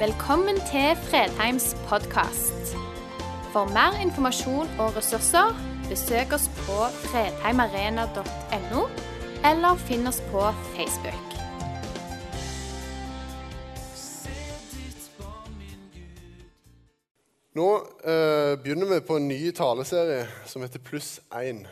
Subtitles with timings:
[0.00, 2.70] Velkommen til Fredheims podkast.
[3.52, 5.52] For mer informasjon og ressurser,
[5.90, 8.86] besøk oss på fredheimarena.no,
[9.50, 11.36] eller finn oss på Facebook.
[17.60, 17.68] Nå
[18.00, 21.66] eh, begynner vi på en ny taleserie som heter Pluss 1.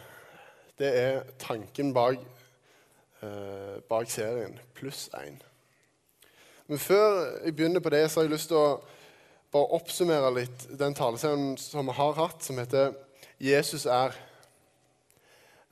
[0.77, 2.21] Det er tanken bak,
[3.25, 4.61] eh, serien.
[4.75, 5.48] Pluss 1.
[6.69, 8.81] Men før jeg begynner på det, så har jeg lyst til å
[9.53, 12.93] bare oppsummere litt den taleserien som vi har hatt, som heter
[13.41, 14.13] 'Jesus er'.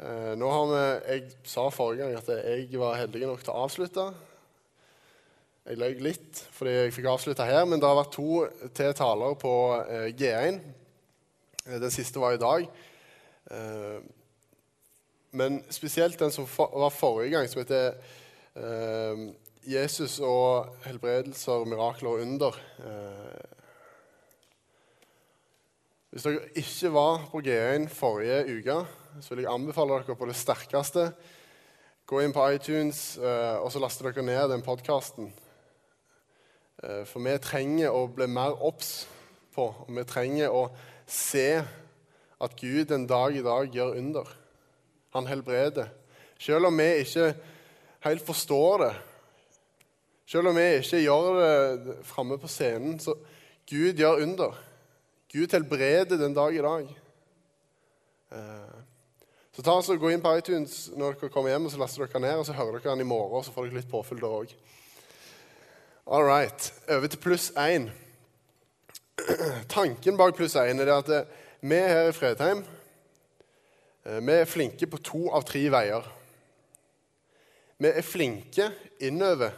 [0.01, 3.65] Eh, nå har vi, Jeg sa forrige gang at jeg var heldig nok til å
[3.65, 4.15] avslutte.
[5.67, 9.35] Jeg løy litt fordi jeg fikk avslutta her, men det har vært to til taler
[9.35, 9.55] på
[9.89, 10.61] eh, G1.
[11.67, 12.69] Eh, den siste var i dag.
[13.51, 14.01] Eh,
[15.33, 17.95] men spesielt den som for, var forrige gang, som heter
[18.57, 19.33] eh,
[19.67, 22.61] 'Jesus og helbredelser, mirakler og under'.
[22.79, 23.57] Eh,
[26.11, 28.87] hvis dere ikke var på G1 forrige uke,
[29.21, 31.11] så vil jeg anbefale dere på det sterkeste
[32.07, 35.33] gå inn på iTunes eh, og så laster dere ned den podkasten.
[36.83, 39.09] Eh, For vi trenger å bli mer obs
[39.57, 40.69] på, og vi trenger å
[41.07, 41.65] se
[42.41, 44.31] at Gud en dag i dag gjør under.
[45.17, 45.91] Han helbreder.
[46.39, 47.35] Selv om vi ikke
[48.07, 48.95] helt forstår det,
[50.27, 51.41] selv om vi ikke gjør
[51.85, 53.15] det framme på scenen, så
[53.71, 54.57] Gud gjør under.
[55.33, 56.97] Gud helbreder den dag i dag.
[58.33, 58.77] Eh,
[59.57, 62.05] Så ta oss og Gå inn på iTunes når dere kommer hjem, og så laster
[62.05, 64.21] dere ned, og så hører dere den i morgen, og så får dere litt påfyll
[64.21, 64.51] da òg.
[66.07, 66.73] All right.
[66.93, 67.89] Over til pluss én.
[69.73, 71.25] Tanken bak pluss én er at eh,
[71.65, 72.61] vi her i Fredheim
[74.05, 76.05] eh, vi er flinke på to av tre veier.
[77.81, 78.69] Vi er flinke
[79.01, 79.57] innover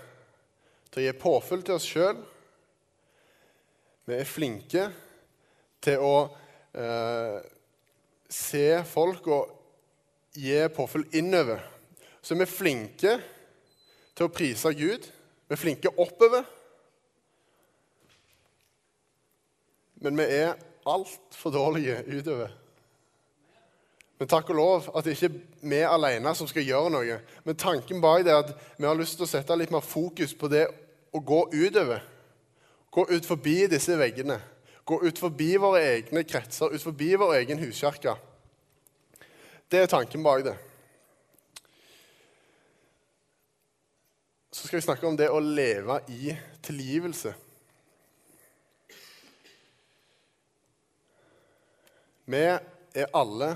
[0.98, 2.18] til å gi påfyll til oss sjøl.
[4.08, 4.88] Vi er flinke
[5.84, 6.14] til å
[6.75, 7.38] eh,
[8.28, 9.53] se folk og
[10.34, 11.62] gi påfyll innover.
[12.22, 13.12] Så vi er flinke
[14.16, 15.06] til å prise Gud.
[15.47, 16.48] Vi er flinke oppover.
[20.03, 22.50] Men vi er altfor dårlige utover.
[24.19, 27.20] Men takk og lov at det ikke er vi alene som skal gjøre noe.
[27.47, 30.34] Men tanken bak det er at vi har lyst til å sette litt mer fokus
[30.34, 30.66] på det
[31.12, 32.04] å gå utover.
[32.91, 34.38] Gå ut forbi disse veggene.
[34.88, 38.14] Gå ut forbi våre egne kretser, ut forbi vår egen huskirke.
[39.68, 40.56] Det er tanken bak det.
[44.50, 46.32] Så skal vi snakke om det å leve i
[46.64, 47.34] tilgivelse.
[52.28, 53.54] Vi er alle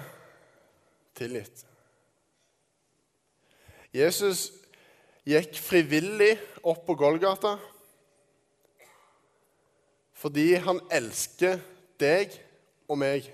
[1.16, 1.64] tilgitt.
[3.92, 4.46] Jesus
[5.28, 7.56] gikk frivillig opp på Golgata
[10.22, 11.56] fordi han elsker
[11.98, 12.34] deg
[12.86, 13.24] og meg.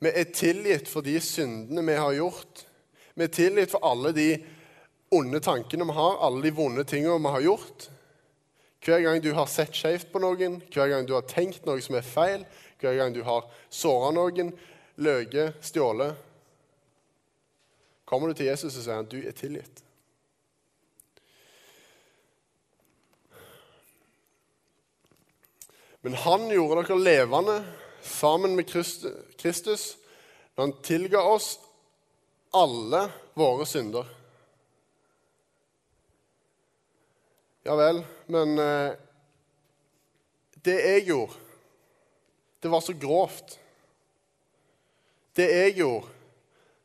[0.00, 2.62] Vi er tilgitt for de syndene vi har gjort.
[3.12, 4.30] Vi er tilgitt for alle de
[5.12, 7.88] onde tankene vi har, alle de vonde tingene vi har gjort.
[8.86, 11.98] Hver gang du har sett skjevt på noen, hver gang du har tenkt noe som
[12.00, 12.48] er feil,
[12.80, 14.54] hver gang du har såra noen,
[14.96, 16.22] løyet, stjålet
[18.06, 19.82] Kommer du til Jesus og sier han, du er tilgitt.
[26.06, 27.54] Men han gjorde dere levende
[28.06, 29.96] sammen med Kristus
[30.54, 31.56] når han tilga oss
[32.54, 33.00] alle
[33.34, 34.06] våre synder.
[37.66, 37.98] Ja vel,
[38.30, 38.92] men eh,
[40.62, 41.40] det jeg gjorde,
[42.62, 43.56] det var så grovt.
[45.34, 46.12] Det jeg gjorde,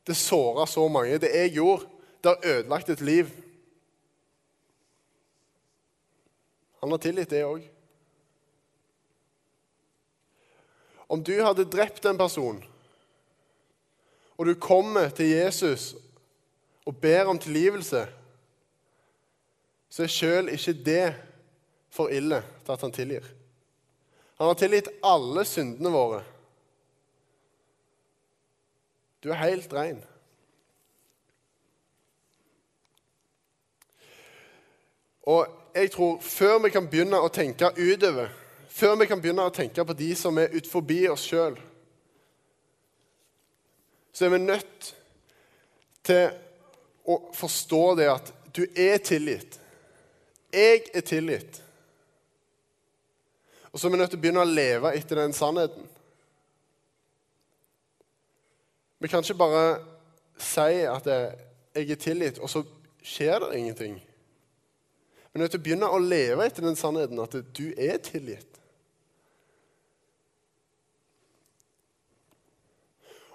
[0.09, 1.19] det såra så mange.
[1.21, 1.85] Det jeg gjorde,
[2.25, 3.29] det har ødelagt et liv.
[6.81, 7.69] Han har tilgitt det òg.
[11.11, 12.61] Om du hadde drept en person,
[14.39, 15.91] og du kommer til Jesus
[16.87, 18.05] og ber om tilgivelse,
[19.91, 21.07] så er sjøl ikke det
[21.91, 23.27] for ille til at han tilgir.
[24.39, 26.23] Han har tilgitt alle syndene våre.
[29.21, 29.99] Du er helt ren.
[35.27, 35.43] Og
[35.75, 38.31] jeg tror før vi kan begynne å tenke utover,
[38.71, 41.57] før vi kan begynne å tenke på de som er utenfor oss sjøl,
[44.11, 44.91] så er vi nødt
[46.03, 46.31] til
[47.07, 49.59] å forstå det at du er tilgitt.
[50.51, 51.61] Jeg er tilgitt.
[53.71, 55.87] Og så er vi nødt til å begynne å leve etter den sannheten.
[59.01, 59.65] Vi kan ikke bare
[60.37, 62.65] si at jeg er tilgitt, og så
[63.01, 63.95] skjer det ingenting.
[63.95, 68.60] Vi er nødt til å begynne å leve etter den sannheten at du er tilgitt.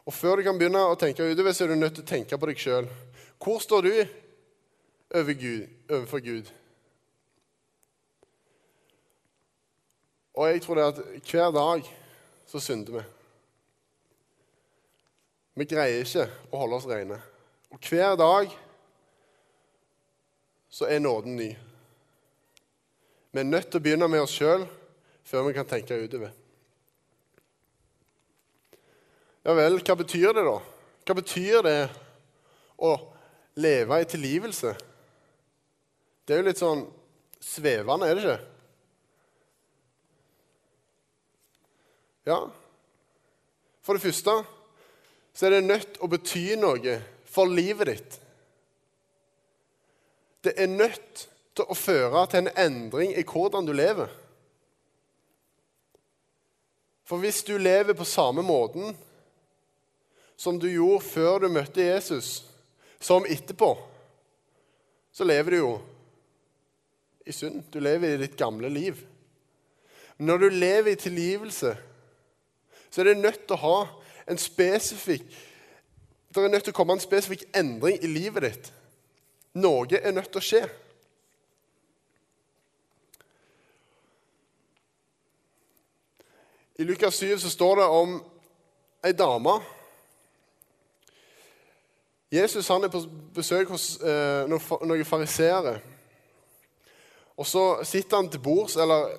[0.07, 2.39] Og før du kan begynne å tenke utover, så er du nødt til å tenke
[2.39, 2.87] på deg sjøl.
[3.43, 3.93] Hvor står du
[5.19, 6.53] over Gud, overfor Gud?
[10.37, 11.91] Og jeg tror det at hver dag
[12.47, 13.05] så synder vi.
[15.57, 17.19] Vi greier ikke å holde oss rene.
[17.73, 18.53] Og hver dag
[20.71, 21.51] så er nåden ny.
[23.33, 24.69] Vi er nødt til å begynne med oss sjøl
[25.27, 26.31] før vi kan tenke utover.
[29.47, 30.57] Ja vel, hva betyr det, da?
[31.07, 31.79] Hva betyr det
[32.83, 32.97] å
[33.63, 34.73] leve i tilgivelse?
[36.27, 36.83] Det er jo litt sånn
[37.39, 38.53] svevende, er det ikke?
[42.27, 42.41] Ja.
[43.87, 44.37] For det første
[45.37, 46.99] så er det nødt å bety noe
[47.31, 48.21] for livet ditt.
[50.43, 54.11] Det er nødt til å føre til en endring i hvordan du lever.
[57.07, 58.97] For hvis du lever på samme måten
[60.37, 62.45] som du gjorde før du møtte Jesus,
[63.01, 63.75] som etterpå,
[65.13, 65.75] så lever du jo
[67.27, 67.63] i synd.
[67.73, 69.01] Du lever i ditt gamle liv.
[70.17, 71.77] Men når du lever i tilgivelse,
[72.91, 73.79] så er det nødt til å ha
[74.27, 75.25] en spesifikk
[76.37, 78.67] Det er nødt til å komme en spesifikk endring i livet ditt.
[79.57, 80.59] Noe er nødt til å skje.
[86.77, 88.19] I Lukas 7 så står det om
[89.01, 89.55] ei dame
[92.33, 95.77] Jesus han er på besøk hos eh, noen fariseere.
[97.37, 99.13] Og så sitter han til bords, eller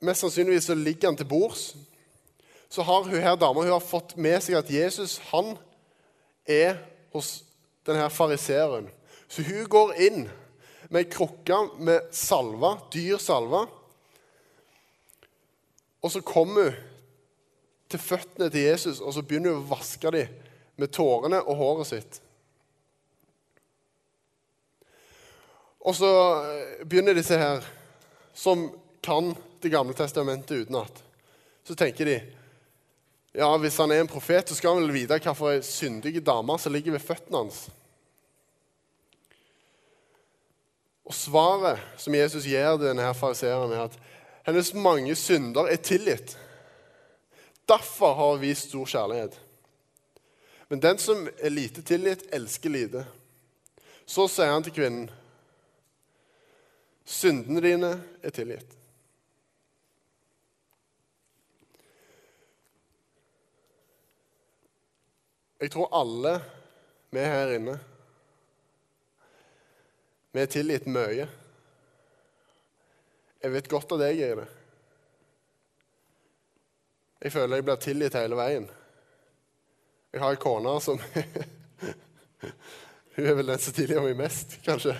[0.00, 1.74] mest sannsynligvis så ligger han til bords.
[2.70, 5.52] Så har hun her dama hun har fått med seg at Jesus han
[6.48, 6.78] er
[7.12, 7.42] hos
[7.86, 8.88] denne fariseeren.
[9.28, 10.22] Så hun går inn
[10.88, 13.66] med ei krukke med salva, dyr salve.
[16.00, 16.86] Og så kommer hun
[17.90, 20.34] til føttene til Jesus og så begynner hun å vaske dem
[20.78, 22.20] med tårene og håret sitt.
[25.80, 26.10] Og så
[26.44, 27.64] eh, begynner disse her,
[28.34, 28.68] som
[29.00, 31.02] kan Det gamle testamentet utenat.
[31.68, 32.14] Så tenker de
[33.32, 36.72] ja, hvis han er en profet, så skal han vel vite hvilken syndige dame som
[36.72, 37.58] ligger ved føttene hans.
[41.04, 44.00] Og Svaret som Jesus gir denne her fariseeren, er at
[44.48, 46.38] hennes mange synder er tilgitt.
[47.68, 49.38] Derfor har hun vist stor kjærlighet.
[50.68, 53.04] Men den som er lite tilgitt, elsker lite.
[54.06, 55.10] Så sier han til kvinnen
[57.10, 57.90] Syndene dine
[58.22, 58.76] er tilgitt.
[65.60, 66.36] Jeg tror alle
[67.10, 67.74] vi her inne
[70.30, 71.26] vi er tilgitt mye.
[73.42, 74.48] Jeg vet godt at jeg er det.
[77.20, 78.68] Jeg føler jeg blir tilgitt hele veien.
[80.14, 81.02] Jeg har ei kone som
[83.16, 84.94] Hun er vel den som tilgir meg mest, kanskje.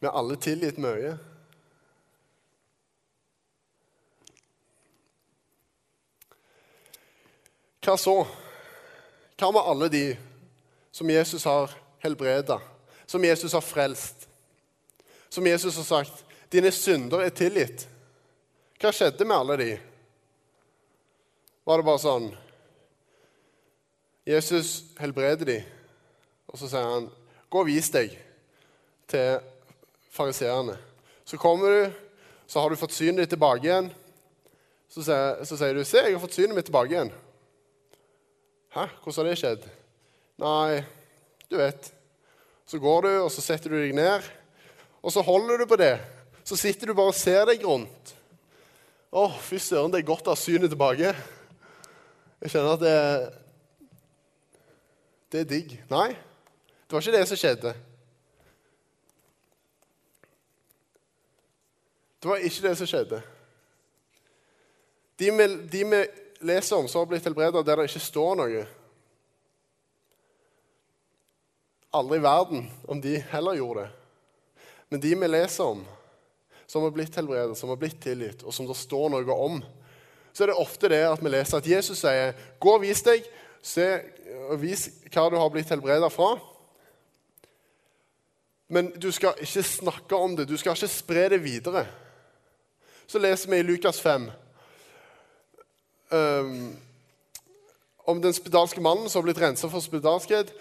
[0.00, 1.10] Vi har alle tilgitt mye.
[7.84, 8.14] Hva så?
[9.36, 10.04] Hva med alle de
[10.92, 12.56] som Jesus har helbreda,
[13.06, 14.28] som Jesus har frelst,
[15.28, 17.86] som Jesus har sagt 'Dine synder er tilgitt'?
[18.80, 19.78] Hva skjedde med alle de?
[21.64, 22.36] Var det bare sånn
[24.26, 25.64] Jesus helbreder de,
[26.48, 27.10] og så sier han
[27.50, 28.18] 'Gå og vis deg
[29.08, 29.40] til
[30.10, 30.76] fariseerne.
[31.24, 31.92] Så kommer du,
[32.46, 33.90] så har du fått synet ditt tilbake igjen.
[34.90, 37.12] Så sier, så sier, du 'Se, jeg har fått synet mitt tilbake igjen'.
[38.74, 38.86] Hæ?
[39.02, 39.68] Hvordan har det skjedd?
[40.38, 40.84] Nei,
[41.50, 41.92] du vet.
[42.66, 44.22] Så går du, og så setter du deg ned,
[45.02, 45.98] og så holder du på det.
[46.44, 48.14] Så sitter du bare og ser deg rundt.
[49.10, 51.14] Å, fy søren, det er godt å ha synet tilbake.
[52.40, 52.98] Jeg kjenner at det
[55.30, 55.76] Det er digg.
[55.90, 57.74] Nei, det var ikke det som skjedde.
[62.20, 63.22] Det var ikke det som skjedde.
[65.20, 66.00] De vi, de vi
[66.40, 68.66] leser om som har blitt helbredet der det ikke står noe
[71.90, 73.88] Aldri i verden om de heller gjorde det.
[74.92, 75.80] Men de vi leser om,
[76.70, 79.56] som har blitt helbredet, som har blitt tilgitt, og som det står noe om,
[80.30, 83.26] så er det ofte det at vi leser at Jesus sier, 'Gå og vis deg.
[83.62, 83.88] Se,
[84.46, 86.38] og vis hva du har blitt helbredet fra.'
[88.68, 90.46] Men du skal ikke snakke om det.
[90.48, 91.86] Du skal ikke spre det videre
[93.10, 94.30] så leser vi i Lukas 5
[96.10, 96.76] um,
[97.98, 100.52] om den spedalske mannen som har blitt rensa for spedalskhet.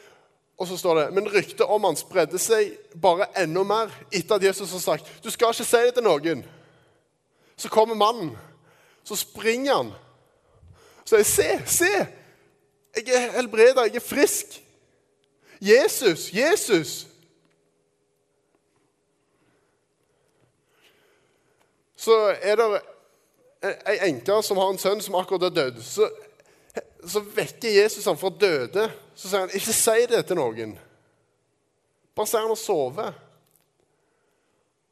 [0.57, 4.47] Og så står det men ryktet om han spredde seg bare enda mer etter at
[4.49, 6.41] Jesus har sagt du skal ikke si det til noen.
[7.53, 8.33] Så kommer mannen.
[9.03, 9.93] Så springer han.
[11.05, 11.93] Så sier se, se!
[12.97, 14.57] Jeg er helbreda, jeg er frisk.
[15.61, 17.08] Jesus, Jesus!
[21.99, 22.67] Så er det
[23.91, 25.81] ei enke som har en sønn som akkurat er død.
[25.83, 26.07] Så,
[27.03, 28.87] så vekker Jesus ham fra døde.
[29.15, 30.77] Så sier han, 'Ikke si det til noen.'
[32.15, 33.13] Bare si han har sovet.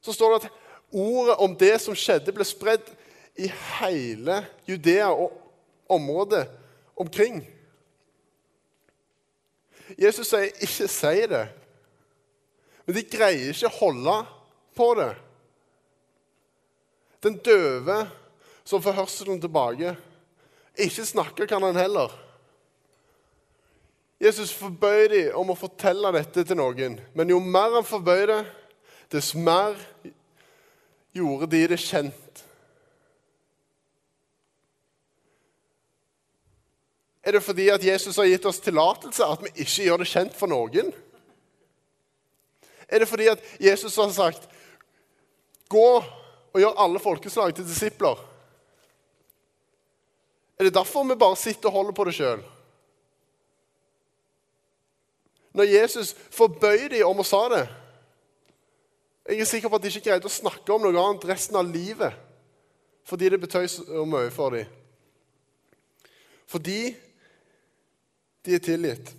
[0.02, 0.52] Så står det at
[0.92, 2.86] ordet om det som skjedde, ble spredd
[3.36, 3.48] i
[3.80, 5.32] hele Judea og
[5.90, 6.48] området
[6.96, 7.48] omkring.
[9.98, 11.48] Jesus sier 'ikke si det',
[12.86, 14.26] men de greier ikke å holde
[14.76, 15.16] på det.
[17.24, 18.06] Den døve
[18.68, 19.96] som får hørselen tilbake.
[20.78, 22.12] Ikke snakke kan han heller.
[24.22, 28.40] Jesus forbød dem om å fortelle dette til noen, men jo mer han forbød det,
[29.14, 29.78] dess mer
[31.14, 32.44] gjorde de det kjent.
[37.28, 40.36] Er det fordi at Jesus har gitt oss tillatelse at vi ikke gjør det kjent
[40.38, 40.94] for noen?
[42.88, 44.48] Er det fordi at Jesus har sagt
[45.70, 46.04] 'gå
[46.58, 48.24] og gjør alle folkeslag til disipler'?
[50.58, 52.42] Er det derfor vi bare sitter og holder på det sjøl?
[55.54, 57.68] Når Jesus forbøy dem om å sa det
[59.28, 61.68] Jeg er sikker på at de ikke greide å snakke om noe annet resten av
[61.68, 62.14] livet
[63.08, 64.66] fordi det betøy så mye for dem.
[66.48, 66.96] Fordi
[68.44, 69.14] de er tilgitt.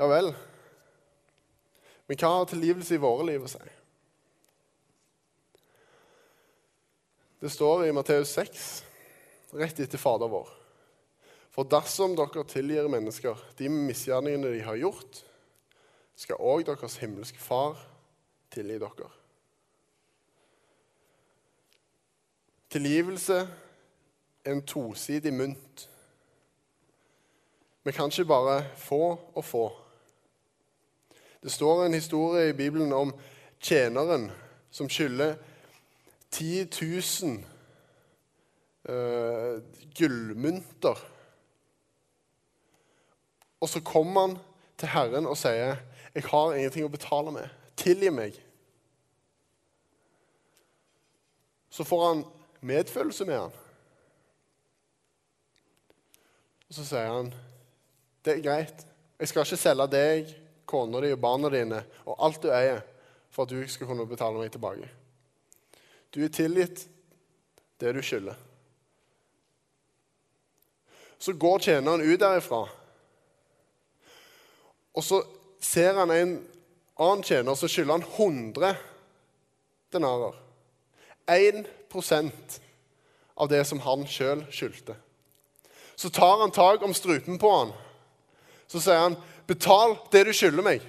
[0.00, 0.32] Ja vel.
[2.08, 3.74] Men hva har tilgivelse i våre liv å si?
[7.38, 8.62] Det står i Matteus 6,
[9.60, 10.48] rett etter Fader vår.
[11.54, 15.22] For dersom dere tilgir mennesker de misgjerningene de har gjort,
[16.18, 17.78] skal òg deres himmelske Far
[18.50, 19.10] tilgi dere.
[22.68, 23.38] Tilgivelse
[24.44, 25.84] er en tosidig mynt.
[27.84, 29.02] Vi kan ikke bare få
[29.34, 29.68] og få.
[31.42, 33.12] Det står en historie i Bibelen om
[33.60, 34.30] tjeneren
[34.70, 35.36] som skylder
[36.30, 36.68] 10
[37.22, 37.44] 000
[38.88, 39.62] uh,
[39.94, 40.98] gullmynter.
[43.60, 44.38] Og så kommer han
[44.78, 45.76] til Herren og sier,
[46.14, 47.48] 'Jeg har ingenting å betale med.
[47.76, 48.42] Tilgi meg.'
[51.70, 52.24] Så får han
[52.60, 53.52] medfølelse med han.
[56.68, 57.34] Og så sier han,
[58.24, 58.86] 'Det er greit.
[59.20, 62.82] Jeg skal ikke selge deg, kona di og barna dine og alt du eier,
[63.30, 64.90] for at du ikke skal kunne betale meg tilbake.'
[66.14, 66.86] Du er tilgitt
[67.80, 68.36] det du skylder.
[71.18, 72.62] Så går tjeneren ut derifra,
[74.94, 75.20] og så
[75.60, 76.32] ser han en
[76.98, 78.76] annen tjener så skylder han 100
[79.92, 80.34] denarer.
[81.26, 82.60] 1%
[83.34, 84.96] av det som han sjøl skyldte.
[85.94, 87.72] Så tar han tak om strupen på han.
[88.66, 89.16] Så sier han,
[89.48, 90.84] 'Betal det du skylder meg.'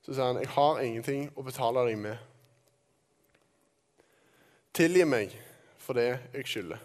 [0.00, 2.18] Så sier han, 'Jeg har ingenting å betale deg med.'
[4.72, 5.34] Tilgi meg
[5.78, 6.80] for det jeg skylder.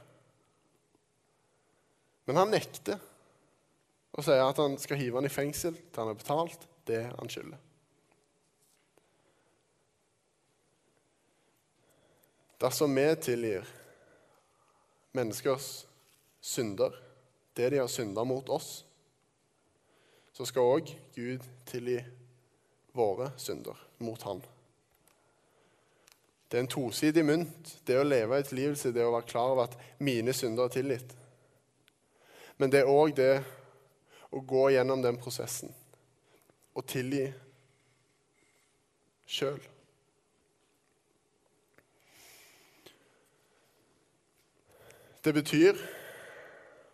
[2.25, 3.00] Men han nekter
[4.12, 7.32] og sier at han skal hive han i fengsel til han har betalt det han
[7.32, 7.60] skylder.
[12.62, 13.68] Dersom vi tilgir
[15.18, 15.70] menneskers
[16.42, 16.94] synder,
[17.62, 18.86] det de har synda mot oss,
[20.34, 22.00] så skal òg Gud tilgi
[22.98, 24.41] våre synder mot Han.
[26.50, 29.70] Det er en tosidig mynt, det å leve et liv det å være klar over
[29.70, 31.13] at mine synder er tilgitt.
[32.58, 33.44] Men det er òg det
[34.32, 35.72] å gå gjennom den prosessen
[36.74, 37.30] og tilgi
[39.30, 39.62] sjøl.
[45.22, 45.77] Det betyr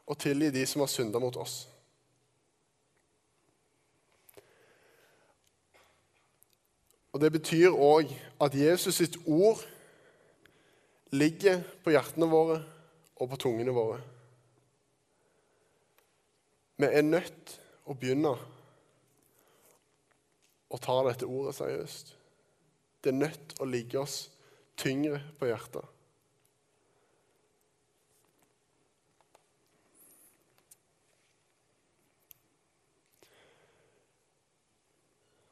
[0.07, 1.65] å tilgi de som har synda mot oss.
[7.11, 8.11] Og Det betyr òg
[8.43, 9.63] at Jesus sitt ord
[11.09, 12.59] ligger på hjertene våre
[13.17, 13.97] og på tungene våre.
[16.77, 17.55] Vi er nødt
[17.89, 18.35] å begynne
[20.69, 22.13] å ta dette ordet seriøst.
[23.01, 24.27] Det er nødt å ligge oss
[24.77, 25.96] tyngre på hjertet.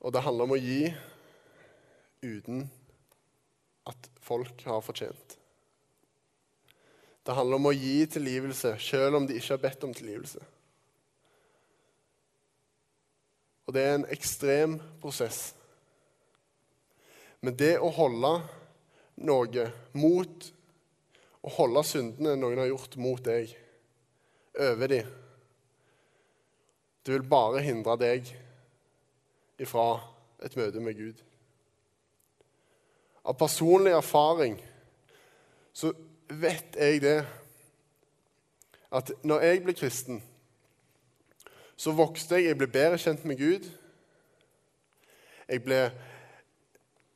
[0.06, 0.84] Og det handler om å gi
[2.22, 2.68] uten
[3.90, 5.38] at folk har fortjent.
[7.26, 10.44] Det handler om å gi tilgivelse selv om de ikke har bedt om tilgivelse.
[13.66, 15.56] Og det er en ekstrem prosess.
[17.42, 18.38] Men det å holde
[19.26, 20.52] noe mot
[21.46, 23.52] Å holde syndene noen har gjort mot deg,
[24.58, 25.12] over dem
[27.06, 28.32] Det vil bare hindre deg
[29.60, 30.00] ifra
[30.44, 31.22] et møte med Gud.
[33.26, 34.60] Av personlig erfaring
[35.76, 35.92] så
[36.30, 37.18] vet jeg det
[38.96, 40.22] at når jeg ble kristen,
[41.76, 42.52] så vokste jeg.
[42.52, 43.66] Jeg ble bedre kjent med Gud.
[45.50, 45.80] Jeg, ble,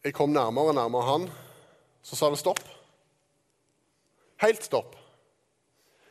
[0.04, 1.30] jeg kom nærmere og nærmere Han.
[2.04, 2.60] Så sa det stopp.
[4.44, 4.98] Helt stopp.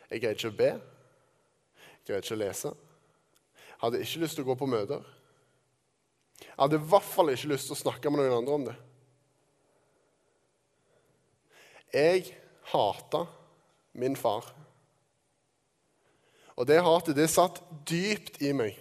[0.09, 0.73] Jeg greide ikke å be.
[0.73, 2.73] Jeg greide ikke å lese.
[2.73, 5.05] Jeg hadde ikke lyst til å gå på møter.
[6.43, 8.77] Jeg hadde i hvert fall ikke lyst til å snakke med noen andre om det.
[11.95, 12.35] Jeg
[12.73, 13.25] hata
[13.99, 14.51] min far.
[16.59, 18.77] Og det hatet, det satt dypt i meg.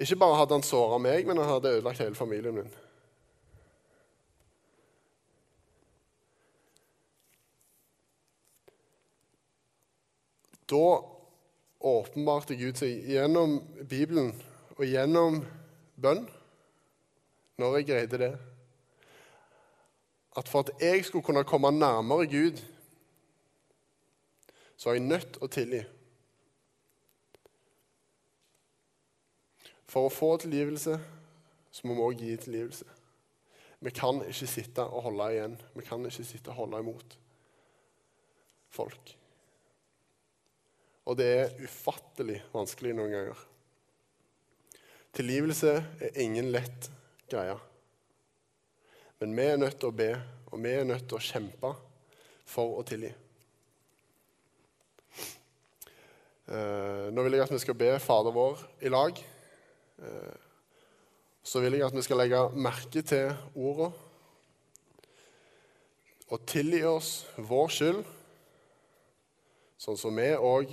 [0.00, 2.72] Ikke bare hadde han såra meg, men han hadde ødelagt hele familien min.
[10.64, 11.13] Da
[11.84, 14.32] åpenbarte Gud seg gjennom Bibelen
[14.76, 15.42] og gjennom
[16.00, 16.24] bønn,
[17.60, 18.32] når jeg greide det,
[20.34, 22.58] at for at jeg skulle kunne komme nærmere Gud,
[24.76, 25.84] så er jeg nødt å tilgi.
[29.86, 30.98] For å få tilgivelse
[31.74, 32.86] så må vi òg gi tilgivelse.
[33.84, 35.54] Vi kan ikke sitte og holde igjen.
[35.74, 37.18] Vi kan ikke sitte og holde imot
[38.74, 39.14] folk.
[41.04, 43.40] Og det er ufattelig vanskelig noen ganger.
[45.14, 46.88] Tilgivelse er ingen lett
[47.30, 47.56] greie.
[49.20, 50.08] Men vi er nødt til å be,
[50.50, 51.74] og vi er nødt til å kjempe
[52.48, 53.12] for å tilgi.
[56.44, 59.20] Eh, nå vil jeg at vi skal be Fader vår i lag.
[60.04, 60.34] Eh,
[61.44, 63.92] så vil jeg at vi skal legge merke til ordene
[66.32, 68.00] og tilgi oss vår skyld,
[69.78, 70.72] sånn som vi òg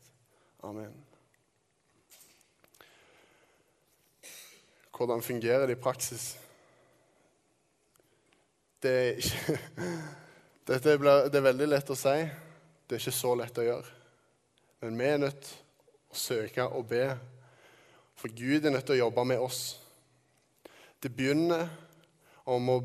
[0.63, 0.93] Amen.
[4.97, 6.37] Hvordan fungerer det i praksis?
[8.83, 9.59] Det er, ikke,
[10.69, 12.13] Dette blir, det er veldig lett å si.
[12.85, 13.95] Det er ikke så lett å gjøre.
[14.81, 17.05] Men vi er nødt til å søke og be.
[18.21, 19.61] For Gud er nødt til å jobbe med oss.
[21.01, 21.65] Det begynner
[22.45, 22.77] om å,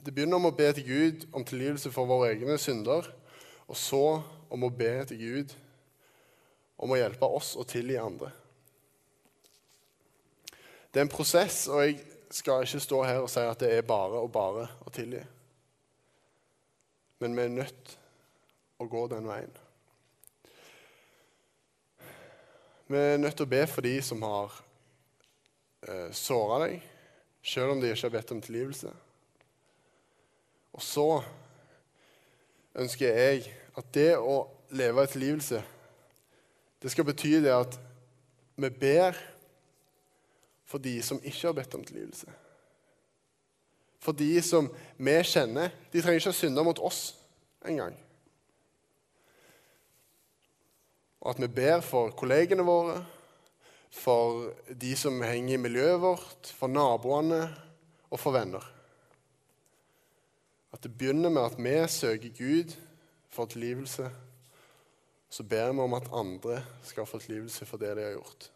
[0.00, 3.10] det begynner om å be til Gud om tilgivelse for våre egne synder,
[3.68, 4.06] og så
[4.52, 5.54] om å be til Gud
[6.82, 8.32] om å hjelpe oss å tilgi andre.
[10.90, 12.00] Det er en prosess, og jeg
[12.32, 15.22] skal ikke stå her og si at det er bare og bare å tilgi.
[17.22, 17.92] Men vi er nødt
[18.82, 19.52] å gå den veien.
[22.90, 24.56] Vi er nødt til å be for de som har
[25.86, 26.82] eh, såra deg,
[27.46, 28.90] selv om de ikke har bedt om tilgivelse.
[30.72, 31.06] Og så
[32.82, 33.46] ønsker jeg
[33.78, 34.42] at det å
[34.76, 35.62] leve i tilgivelse,
[36.82, 37.78] det skal bety det at
[38.58, 39.18] vi ber
[40.66, 42.32] for de som ikke har bedt om tilgivelse.
[44.02, 44.66] For de som
[44.98, 45.70] vi kjenner.
[45.92, 47.12] De trenger ikke å synde mot oss
[47.68, 47.94] engang.
[51.22, 52.96] Og at vi ber for kollegene våre,
[53.92, 57.44] for de som henger i miljøet vårt, for naboene
[58.08, 58.64] og for venner.
[60.72, 62.74] At det begynner med at vi søker Gud
[63.30, 64.08] for tilgivelse.
[65.32, 68.50] Så ber vi om at andre skal få tilgivelse for det de har gjort.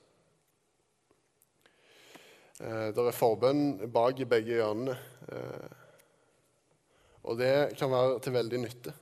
[2.61, 4.97] Eh, det er forbønn bak i begge hjørnene.
[5.33, 5.83] Eh,
[7.27, 8.93] og det kan være til veldig nytte.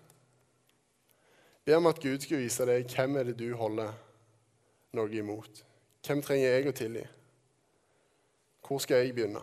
[1.65, 3.91] Be om at Gud skal vise deg hvem er det du holder
[4.95, 5.65] noe imot.
[6.07, 7.05] Hvem trenger jeg å tilgi?
[8.65, 9.43] Hvor skal jeg begynne?